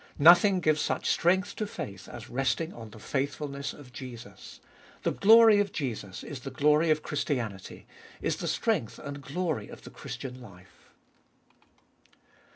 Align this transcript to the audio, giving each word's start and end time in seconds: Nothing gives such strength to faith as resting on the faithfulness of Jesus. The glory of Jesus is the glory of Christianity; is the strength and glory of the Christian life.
Nothing 0.17 0.61
gives 0.61 0.81
such 0.81 1.07
strength 1.07 1.55
to 1.57 1.67
faith 1.67 2.09
as 2.09 2.27
resting 2.27 2.73
on 2.73 2.89
the 2.89 2.97
faithfulness 2.97 3.71
of 3.71 3.93
Jesus. 3.93 4.59
The 5.03 5.11
glory 5.11 5.59
of 5.59 5.71
Jesus 5.71 6.23
is 6.23 6.39
the 6.39 6.49
glory 6.49 6.89
of 6.89 7.03
Christianity; 7.03 7.85
is 8.19 8.37
the 8.37 8.47
strength 8.47 8.97
and 8.97 9.21
glory 9.21 9.69
of 9.69 9.83
the 9.83 9.91
Christian 9.91 10.41
life. 10.41 10.89